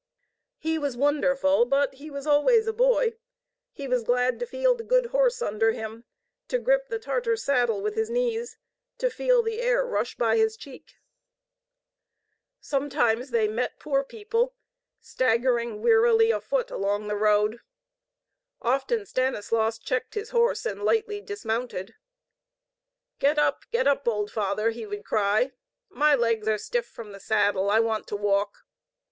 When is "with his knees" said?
7.83-8.57